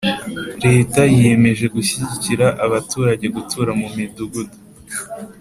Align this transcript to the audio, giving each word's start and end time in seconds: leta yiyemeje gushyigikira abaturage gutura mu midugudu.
leta 0.65 1.01
yiyemeje 1.13 1.65
gushyigikira 1.75 2.47
abaturage 2.65 3.25
gutura 3.35 3.71
mu 3.79 3.87
midugudu. 3.95 4.55